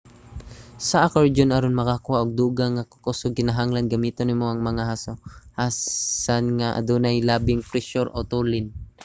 [0.87, 6.67] sa akordyon aron makakuha og dugang nga kakusog kinahanglan gamiton nimo ang mga hasohasan nga
[6.79, 8.65] adunay labing presyur o tulin